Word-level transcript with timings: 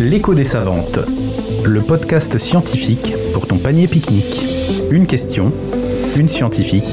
L'écho 0.00 0.34
des 0.34 0.44
savantes, 0.44 0.98
le 1.64 1.80
podcast 1.80 2.36
scientifique 2.38 3.14
pour 3.32 3.46
ton 3.46 3.58
panier 3.58 3.86
pique-nique. 3.86 4.42
Une 4.90 5.06
question, 5.06 5.52
une 6.16 6.28
scientifique, 6.28 6.84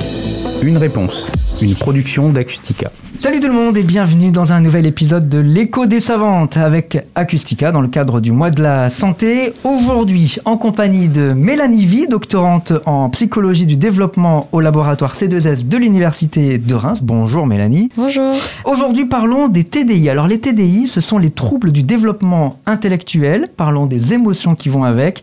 une 0.61 0.77
réponse, 0.77 1.31
une 1.63 1.73
production 1.73 2.29
d'Acustica. 2.29 2.91
Salut 3.21 3.39
tout 3.39 3.49
le 3.49 3.53
monde 3.53 3.77
et 3.77 3.83
bienvenue 3.83 4.31
dans 4.31 4.51
un 4.51 4.61
nouvel 4.61 4.87
épisode 4.87 5.29
de 5.29 5.37
l'écho 5.37 5.85
des 5.85 5.99
savantes 5.99 6.57
avec 6.57 7.05
Acustica 7.13 7.71
dans 7.71 7.81
le 7.81 7.87
cadre 7.87 8.19
du 8.19 8.31
mois 8.31 8.49
de 8.49 8.63
la 8.63 8.89
santé. 8.89 9.53
Aujourd'hui 9.63 10.37
en 10.43 10.57
compagnie 10.57 11.07
de 11.07 11.31
Mélanie 11.31 11.85
Vie, 11.85 12.07
doctorante 12.07 12.73
en 12.87 13.11
psychologie 13.11 13.67
du 13.67 13.77
développement 13.77 14.49
au 14.51 14.59
laboratoire 14.59 15.13
C2S 15.13 15.67
de 15.67 15.77
l'université 15.77 16.57
de 16.57 16.73
Reims. 16.73 17.01
Bonjour 17.03 17.45
Mélanie. 17.45 17.91
Bonjour. 17.95 18.33
Aujourd'hui 18.65 19.05
parlons 19.05 19.49
des 19.49 19.65
TDI. 19.65 20.09
Alors 20.09 20.25
les 20.25 20.39
TDI 20.39 20.87
ce 20.87 20.99
sont 20.99 21.19
les 21.19 21.29
troubles 21.29 21.71
du 21.71 21.83
développement 21.83 22.57
intellectuel. 22.65 23.49
Parlons 23.55 23.85
des 23.85 24.15
émotions 24.15 24.55
qui 24.55 24.69
vont 24.69 24.83
avec. 24.83 25.21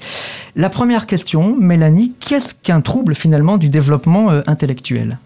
La 0.55 0.71
première 0.71 1.07
question, 1.07 1.57
Mélanie, 1.59 2.13
qu'est-ce 2.21 2.55
qu'un 2.55 2.81
trouble 2.81 3.17
finalement 3.17 3.57
du 3.57 3.67
développement 3.67 4.31
euh, 4.31 4.43
intellectuel? 4.47 5.19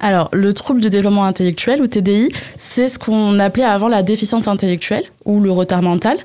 Alors, 0.00 0.28
le 0.32 0.52
trouble 0.52 0.80
du 0.80 0.90
développement 0.90 1.24
intellectuel, 1.24 1.80
ou 1.80 1.86
TDI, 1.86 2.30
c'est 2.58 2.88
ce 2.88 2.98
qu'on 2.98 3.38
appelait 3.38 3.64
avant 3.64 3.88
la 3.88 4.02
déficience 4.02 4.48
intellectuelle 4.48 5.04
ou 5.24 5.40
le 5.40 5.50
retard 5.50 5.82
mental. 5.82 6.18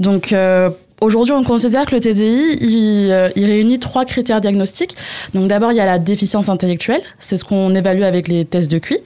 Donc, 0.00 0.32
euh, 0.32 0.70
Aujourd'hui, 1.00 1.34
on 1.34 1.42
considère 1.42 1.84
que 1.84 1.96
le 1.96 2.00
TDI, 2.00 3.10
euh, 3.10 3.28
il, 3.34 3.44
réunit 3.44 3.80
trois 3.80 4.04
critères 4.04 4.40
diagnostiques. 4.40 4.94
Donc 5.34 5.48
d'abord, 5.48 5.72
il 5.72 5.74
y 5.74 5.80
a 5.80 5.84
la 5.84 5.98
déficience 5.98 6.48
intellectuelle, 6.48 7.02
c'est 7.18 7.36
ce 7.36 7.44
qu'on 7.44 7.74
évalue 7.74 8.02
avec 8.02 8.28
les 8.28 8.44
tests 8.44 8.70
de 8.70 8.78
QI, 8.78 8.98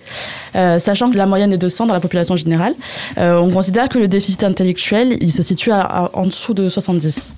euh, 0.56 0.78
sachant 0.78 1.10
que 1.10 1.16
la 1.16 1.24
moyenne 1.24 1.54
est 1.54 1.56
de 1.56 1.70
100 1.70 1.86
dans 1.86 1.94
la 1.94 2.00
population 2.00 2.36
générale. 2.36 2.74
on 3.16 3.50
considère 3.50 3.88
que 3.88 3.98
le 3.98 4.08
déficit 4.08 4.44
intellectuel, 4.44 5.16
il 5.22 5.32
se 5.32 5.42
situe 5.42 5.72
en 5.72 6.26
dessous 6.26 6.52
de 6.52 6.68
70. 6.68 7.32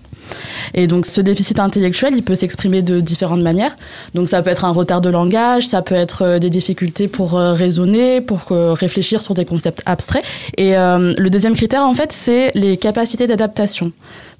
Et 0.74 0.86
donc 0.86 1.06
ce 1.06 1.20
déficit 1.20 1.58
intellectuel, 1.58 2.14
il 2.16 2.22
peut 2.22 2.34
s'exprimer 2.34 2.82
de 2.82 3.00
différentes 3.00 3.40
manières. 3.40 3.76
Donc 4.14 4.28
ça 4.28 4.42
peut 4.42 4.50
être 4.50 4.64
un 4.64 4.70
retard 4.70 5.00
de 5.00 5.10
langage, 5.10 5.66
ça 5.66 5.82
peut 5.82 5.94
être 5.94 6.22
euh, 6.22 6.38
des 6.38 6.50
difficultés 6.50 7.08
pour 7.08 7.36
euh, 7.36 7.52
raisonner, 7.52 8.20
pour 8.20 8.46
euh, 8.50 8.72
réfléchir 8.72 9.22
sur 9.22 9.34
des 9.34 9.44
concepts 9.44 9.82
abstraits. 9.86 10.24
Et 10.56 10.72
le 10.72 11.28
deuxième 11.28 11.54
critère, 11.54 11.82
en 11.82 11.94
fait, 11.94 12.12
c'est 12.12 12.52
les 12.54 12.76
capacités 12.76 13.26
d'adaptation. 13.26 13.92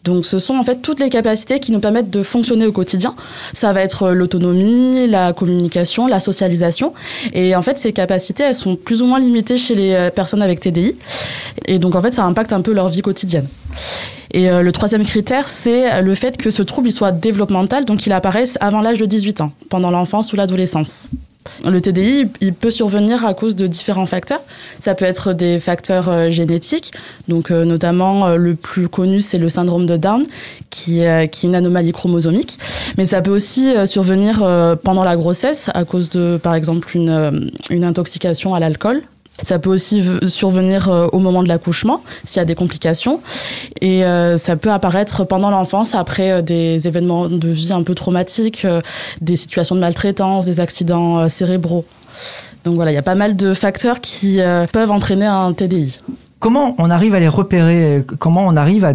Donc 0.05 0.25
ce 0.25 0.39
sont 0.39 0.55
en 0.55 0.63
fait 0.63 0.81
toutes 0.81 1.01
les 1.01 1.11
capacités 1.11 1.59
qui 1.59 1.73
nous 1.73 1.81
permettent 1.81 2.11
de 2.11 2.23
fonctionner 2.23 2.67
au 2.67 2.73
quotidien. 2.73 3.15
Ça 3.53 3.73
va 3.73 3.83
être 3.83 4.11
l'autonomie, 4.11 5.09
la 5.09 5.33
communication, 5.33 6.07
la 6.07 6.21
socialisation. 6.21 6.95
Et 7.33 7.57
en 7.57 7.63
fait 7.63 7.79
ces 7.79 7.93
capacités, 7.93 8.45
elles 8.45 8.55
sont 8.55 8.77
plus 8.77 9.03
ou 9.03 9.07
moins 9.07 9.19
limitées 9.19 9.59
chez 9.59 9.75
les 9.75 10.11
personnes 10.15 10.43
avec 10.43 10.61
TDI. 10.61 10.95
Et 11.67 11.79
donc 11.79 11.95
en 11.95 12.01
fait 12.01 12.13
ça 12.13 12.25
impacte 12.25 12.53
un 12.53 12.63
peu 12.63 12.73
leur 12.73 12.89
vie 12.89 13.03
quotidienne. 13.03 13.49
Et 14.33 14.51
euh, 14.51 14.63
le 14.63 14.73
troisième 14.73 15.05
critère, 15.05 15.49
c'est 15.49 16.03
le 16.03 16.15
fait 16.15 16.37
que 16.37 16.51
ce 16.51 16.63
trouble 16.63 16.91
soit 16.91 17.13
développemental, 17.13 17.85
donc 17.85 18.07
il 18.07 18.13
apparaisse 18.13 18.59
avant 18.61 18.81
l'âge 18.81 18.99
de 18.99 19.07
18 19.07 19.41
ans, 19.41 19.53
pendant 19.69 19.91
l'enfance 19.91 20.33
ou 20.33 20.37
l'adolescence. 20.37 21.09
Le 21.65 21.81
TDI, 21.81 22.27
il 22.43 22.53
peut 22.53 22.71
survenir 22.71 23.25
à 23.25 23.33
cause 23.33 23.57
de 23.57 23.67
différents 23.67 24.05
facteurs. 24.05 24.43
Ça 24.81 24.95
peut 24.95 25.07
être 25.07 25.33
des 25.33 25.59
facteurs 25.61 26.11
euh, 26.11 26.29
génétiques, 26.29 26.93
donc 27.27 27.51
euh, 27.51 27.65
notamment 27.65 28.29
le 28.37 28.55
plus 28.55 28.89
connu, 28.89 29.23
c'est 29.23 29.39
le 29.39 29.49
syndrome 29.49 29.87
de 29.87 29.97
Down, 29.97 30.27
qui, 30.69 31.01
est 31.01 31.43
une 31.43 31.55
anomalie 31.55 31.93
chromosomique. 31.93 32.59
Mais 32.99 33.07
ça 33.07 33.23
peut 33.23 33.31
aussi 33.31 33.73
survenir 33.87 34.39
pendant 34.83 35.05
la 35.05 35.17
grossesse 35.17 35.71
à 35.73 35.85
cause 35.85 36.11
de, 36.11 36.39
par 36.43 36.55
exemple, 36.55 36.95
une 36.95 37.85
intoxication 37.85 38.55
à 38.55 38.61
l'alcool 38.61 39.03
ça 39.43 39.59
peut 39.59 39.71
aussi 39.71 40.03
survenir 40.27 40.89
euh, 40.89 41.07
au 41.13 41.19
moment 41.19 41.43
de 41.43 41.49
l'accouchement, 41.49 42.03
s'il 42.25 42.41
y 42.41 42.43
a 42.43 42.45
des 42.45 42.55
complications. 42.55 43.21
Et 43.81 44.05
euh, 44.05 44.37
ça 44.37 44.57
peut 44.57 44.73
apparaître 44.73 45.25
pendant 45.25 45.51
l'enfance, 45.51 45.95
après 45.95 46.31
euh, 46.31 46.43
des 46.43 46.89
événements 46.89 47.29
de 47.29 47.49
vie 47.49 47.73
un 47.73 47.83
peu 47.83 47.95
traumatiques, 47.95 48.67
des 49.21 49.37
situations 49.37 49.75
de 49.75 49.81
maltraitance, 49.81 50.45
des 50.45 50.61
accidents 50.61 51.29
cérébraux. 51.29 51.85
Donc 52.65 52.75
voilà, 52.75 52.91
il 52.91 52.95
y 52.95 52.99
a 52.99 53.03
pas 53.03 53.15
mal 53.15 53.37
de 53.37 53.55
facteurs 53.55 54.01
qui 54.01 54.41
peuvent 54.73 54.91
entraîner 54.91 55.27
un 55.27 55.53
TDI. 55.53 56.01
Comment 56.41 56.75
on 56.79 56.91
arrive 56.91 57.15
à 57.15 57.21
les 57.21 57.29
repérer 57.29 58.05
Comment 58.19 58.45
on 58.47 58.57
arrive 58.57 58.85
à, 58.85 58.93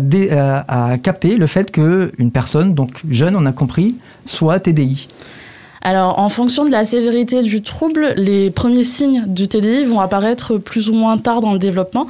à 0.68 0.98
capter 0.98 1.38
le 1.38 1.48
fait 1.48 1.72
qu'une 1.72 2.32
personne, 2.32 2.74
donc 2.74 3.02
jeune, 3.10 3.36
on 3.36 3.46
a 3.46 3.52
compris, 3.52 3.96
soit 4.26 4.60
TDI 4.60 5.08
alors, 5.86 6.18
en 6.18 6.30
fonction 6.30 6.64
de 6.64 6.72
la 6.72 6.86
sévérité 6.86 7.44
du 7.44 7.62
trouble, 7.62 8.14
les 8.16 8.50
premiers 8.50 8.86
signes 8.86 9.26
du 9.28 9.50
TDI 9.50 9.84
vont 9.84 10.00
apparaître 10.00 10.58
plus 10.58 10.90
ou 10.90 10.94
moins 10.94 11.18
tard 11.18 11.42
dans 11.42 11.52
le 11.52 11.60
développement. 11.60 12.08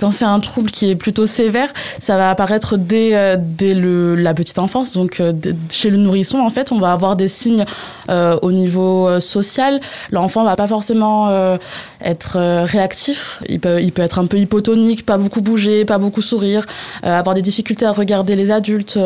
Quand 0.00 0.12
c'est 0.12 0.24
un 0.24 0.38
trouble 0.38 0.70
qui 0.70 0.88
est 0.88 0.94
plutôt 0.94 1.26
sévère, 1.26 1.68
ça 2.00 2.16
va 2.16 2.30
apparaître 2.30 2.76
dès, 2.76 3.16
euh, 3.16 3.36
dès 3.36 3.74
le, 3.74 4.14
la 4.14 4.32
petite 4.32 4.60
enfance. 4.60 4.92
Donc, 4.92 5.18
euh, 5.18 5.32
chez 5.70 5.90
le 5.90 5.96
nourrisson, 5.96 6.38
en 6.38 6.50
fait, 6.50 6.70
on 6.70 6.78
va 6.78 6.92
avoir 6.92 7.16
des 7.16 7.26
signes 7.26 7.64
euh, 8.10 8.38
au 8.42 8.52
niveau 8.52 9.18
social. 9.18 9.80
L'enfant 10.12 10.44
va 10.44 10.54
pas 10.54 10.68
forcément 10.68 11.56
être 12.00 12.64
réactif. 12.64 13.40
Il 13.48 13.58
peut, 13.58 13.82
il 13.82 13.90
peut 13.90 14.02
être 14.02 14.20
un 14.20 14.26
peu 14.26 14.38
hypotonique, 14.38 15.04
pas 15.04 15.18
beaucoup 15.18 15.40
bouger, 15.40 15.84
pas 15.84 15.98
beaucoup 15.98 16.22
sourire, 16.22 16.64
avoir 17.02 17.34
des 17.34 17.42
difficultés 17.42 17.86
à 17.86 17.92
regarder 17.92 18.36
les 18.36 18.52
adultes, 18.52 18.98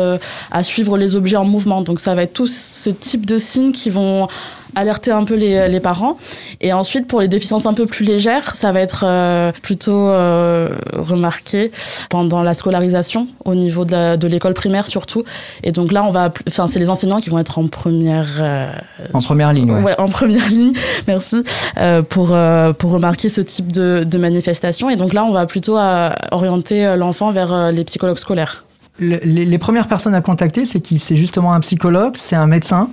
à 0.51 0.63
suivre 0.63 0.97
les 0.97 1.15
objets 1.15 1.37
en 1.37 1.45
mouvement. 1.45 1.81
Donc, 1.81 1.99
ça 1.99 2.13
va 2.13 2.23
être 2.23 2.33
tout 2.33 2.47
ce 2.47 2.91
type 2.91 3.25
de 3.25 3.39
signes 3.39 3.71
qui 3.71 3.89
vont 3.89 4.10
alerter 4.75 5.11
un 5.11 5.23
peu 5.23 5.35
les, 5.35 5.79
parents. 5.79 6.17
Et 6.59 6.73
ensuite, 6.73 7.07
pour 7.07 7.21
les 7.21 7.27
déficiences 7.27 7.65
un 7.65 7.73
peu 7.73 7.85
plus 7.85 8.05
légères, 8.05 8.55
ça 8.55 8.71
va 8.71 8.79
être 8.79 9.03
euh, 9.07 9.51
plutôt 9.63 10.07
euh, 10.09 10.69
remarqué 10.93 11.71
pendant 12.09 12.43
la 12.43 12.53
scolarisation, 12.53 13.27
au 13.45 13.55
niveau 13.55 13.85
de 13.85 14.27
l'école 14.27 14.53
primaire 14.53 14.87
surtout. 14.87 15.23
Et 15.63 15.71
donc 15.71 15.91
là, 15.91 16.03
on 16.03 16.11
va, 16.11 16.31
enfin, 16.47 16.67
c'est 16.67 16.79
les 16.79 16.89
enseignants 16.89 17.19
qui 17.19 17.29
vont 17.29 17.39
être 17.39 17.57
en 17.57 17.67
première. 17.67 18.27
Euh, 18.39 18.71
en 19.13 19.21
première 19.21 19.53
ligne. 19.53 19.71
Ouais. 19.71 19.99
en 19.99 20.07
première 20.07 20.47
ligne. 20.49 20.73
Merci 21.07 21.43
pour 22.09 22.35
pour 22.77 22.91
remarquer 22.91 23.29
ce 23.29 23.41
type 23.41 23.71
de, 23.71 24.03
de 24.05 24.17
manifestation. 24.17 24.89
Et 24.89 24.95
donc 24.95 25.13
là, 25.13 25.23
on 25.25 25.31
va 25.31 25.45
plutôt 25.45 25.77
orienter 26.31 26.95
l'enfant 26.95 27.31
vers 27.31 27.71
les 27.71 27.83
psychologues 27.83 28.17
scolaires. 28.17 28.65
les, 28.99 29.19
les, 29.23 29.57
premières 29.57 29.87
personnes 29.87 30.15
à 30.15 30.21
contacter, 30.21 30.65
c'est 30.65 30.79
qui? 30.79 30.99
C'est 30.99 31.15
justement 31.15 31.53
un 31.53 31.59
psychologue, 31.59 32.13
c'est 32.15 32.35
un 32.35 32.47
médecin? 32.47 32.89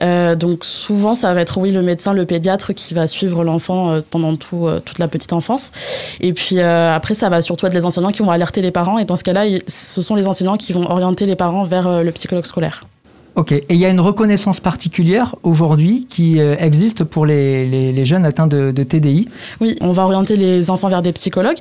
Euh, 0.00 0.34
donc 0.34 0.64
souvent, 0.64 1.14
ça 1.14 1.32
va 1.34 1.40
être 1.40 1.58
oui 1.58 1.70
le 1.70 1.82
médecin, 1.82 2.12
le 2.12 2.24
pédiatre 2.24 2.72
qui 2.72 2.94
va 2.94 3.06
suivre 3.06 3.44
l'enfant 3.44 3.90
euh, 3.90 4.00
pendant 4.08 4.36
tout, 4.36 4.66
euh, 4.66 4.80
toute 4.80 4.98
la 4.98 5.08
petite 5.08 5.32
enfance. 5.32 5.72
Et 6.20 6.32
puis 6.32 6.60
après, 6.60 7.14
ça 7.14 7.28
va 7.28 7.42
surtout 7.42 7.66
être 7.66 7.74
les 7.74 7.84
enseignants 7.84 8.12
qui 8.12 8.22
vont 8.22 8.30
alerter 8.30 8.60
les 8.60 8.70
parents. 8.70 8.98
Et 8.98 9.04
dans 9.04 9.16
ce 9.16 9.24
cas-là, 9.24 9.44
ce 9.66 10.02
sont 10.02 10.14
les 10.14 10.28
enseignants 10.28 10.56
qui 10.56 10.72
vont 10.72 10.90
orienter 10.90 11.26
les 11.26 11.36
parents 11.36 11.64
vers 11.64 12.02
le 12.02 12.12
psychologue 12.12 12.46
scolaire. 12.46 12.84
Ok. 13.34 13.52
Et 13.52 13.64
il 13.70 13.76
y 13.76 13.86
a 13.86 13.88
une 13.88 14.00
reconnaissance 14.00 14.60
particulière 14.60 15.36
aujourd'hui 15.42 16.06
qui 16.10 16.38
euh, 16.38 16.54
existe 16.58 17.04
pour 17.04 17.24
les, 17.24 17.92
les, 17.92 18.04
jeunes 18.04 18.26
atteints 18.26 18.46
de, 18.46 18.72
de, 18.72 18.82
TDI 18.82 19.26
Oui, 19.60 19.76
on 19.80 19.92
va 19.92 20.04
orienter 20.04 20.36
les 20.36 20.68
enfants 20.68 20.88
vers 20.88 21.00
des 21.00 21.12
psychologues 21.12 21.56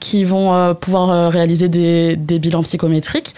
qui 0.00 0.24
vont 0.24 0.54
euh, 0.54 0.74
pouvoir 0.74 1.10
euh, 1.10 1.28
réaliser 1.28 1.68
des, 1.68 2.16
des, 2.16 2.38
bilans 2.38 2.62
psychométriques. 2.62 3.34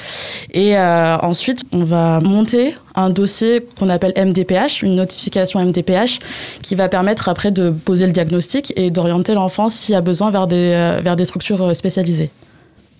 Et 0.52 0.76
ensuite, 0.76 1.64
on 1.72 1.84
va 1.84 2.20
monter 2.20 2.74
un 2.94 3.10
dossier 3.10 3.64
qu'on 3.78 3.88
appelle 3.88 4.14
MDPH, 4.16 4.82
une 4.82 4.97
notification 4.97 5.64
MDPH, 5.64 6.18
qui 6.62 6.74
va 6.74 6.88
permettre 6.88 7.28
après 7.28 7.50
de 7.50 7.70
poser 7.70 8.06
le 8.06 8.12
diagnostic 8.12 8.72
et 8.76 8.91
d'orienter 8.91 9.34
l'enfant 9.34 9.68
s'il 9.68 9.92
y 9.92 9.97
a 9.97 10.00
besoin 10.00 10.30
vers 10.30 10.47
des, 10.47 10.98
vers 11.03 11.14
des 11.14 11.24
structures 11.24 11.76
spécialisées. 11.76 12.30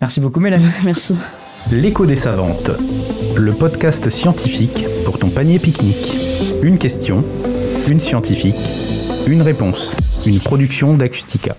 Merci 0.01 0.21
beaucoup 0.21 0.41
Mélanie. 0.41 0.67
Merci. 0.85 1.15
L'écho 1.73 2.07
des 2.07 2.15
savantes, 2.15 2.71
le 3.37 3.53
podcast 3.53 4.09
scientifique 4.09 4.87
pour 5.05 5.19
ton 5.19 5.31
panier 5.31 5.59
pique-nique. 5.59 6.15
Une 6.63 6.79
question, 6.79 7.25
une 7.89 7.99
scientifique, 7.99 8.55
une 9.27 9.43
réponse, 9.43 9.97
une 10.27 10.39
production 10.39 10.95
d'Acustica. 10.95 11.57